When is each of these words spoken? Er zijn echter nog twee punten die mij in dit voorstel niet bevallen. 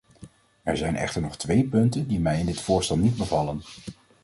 Er 0.63 0.77
zijn 0.77 0.95
echter 0.95 1.21
nog 1.21 1.37
twee 1.37 1.63
punten 1.63 2.07
die 2.07 2.19
mij 2.19 2.39
in 2.39 2.45
dit 2.45 2.61
voorstel 2.61 2.97
niet 2.97 3.17
bevallen. 3.17 3.61